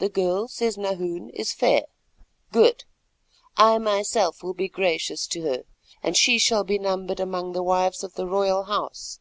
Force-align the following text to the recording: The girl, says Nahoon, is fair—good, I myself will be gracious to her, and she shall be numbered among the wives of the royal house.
The 0.00 0.10
girl, 0.10 0.48
says 0.48 0.76
Nahoon, 0.76 1.30
is 1.30 1.54
fair—good, 1.54 2.84
I 3.56 3.78
myself 3.78 4.42
will 4.42 4.52
be 4.52 4.68
gracious 4.68 5.26
to 5.28 5.44
her, 5.44 5.62
and 6.02 6.14
she 6.14 6.36
shall 6.36 6.62
be 6.62 6.78
numbered 6.78 7.20
among 7.20 7.52
the 7.52 7.62
wives 7.62 8.04
of 8.04 8.16
the 8.16 8.26
royal 8.26 8.64
house. 8.64 9.18